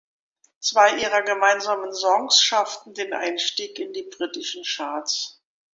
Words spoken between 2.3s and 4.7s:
schafften den Einstieg in die britischen